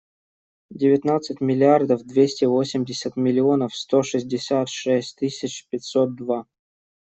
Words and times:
Девятнадцать 0.71 1.41
миллиардов 1.41 2.03
двести 2.03 2.45
восемьдесят 2.45 3.15
миллионов 3.17 3.75
сто 3.75 4.01
шестьдесят 4.01 4.67
шесть 4.67 5.17
тысяч 5.17 5.67
пятьсот 5.69 6.15
два. 6.15 6.47